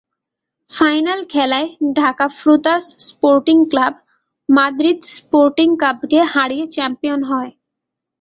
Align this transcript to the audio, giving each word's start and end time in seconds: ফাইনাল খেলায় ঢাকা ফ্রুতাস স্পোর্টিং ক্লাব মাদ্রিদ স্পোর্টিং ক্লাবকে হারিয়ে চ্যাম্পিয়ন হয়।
ফাইনাল 0.69 1.19
খেলায় 1.33 1.67
ঢাকা 1.95 2.25
ফ্রুতাস 2.37 2.83
স্পোর্টিং 3.07 3.57
ক্লাব 3.71 3.93
মাদ্রিদ 4.49 4.99
স্পোর্টিং 5.17 5.67
ক্লাবকে 5.79 6.19
হারিয়ে 6.33 6.65
চ্যাম্পিয়ন 6.75 7.21
হয়। 7.23 7.51